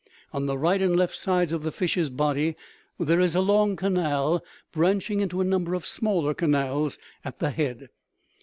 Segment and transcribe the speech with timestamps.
[0.33, 2.55] On the right and left sides of the fish's body
[2.97, 7.89] there is a long canal, branching into a number of smaller canals at the head.